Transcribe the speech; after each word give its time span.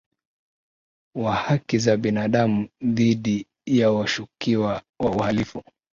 wa 1.15 1.35
haki 1.35 1.77
za 1.77 1.97
binadamu 1.97 2.67
dhidi 2.81 3.45
ya 3.65 3.91
washukiwa 3.91 4.81
wa 4.99 5.11
uhalifu 5.15 5.63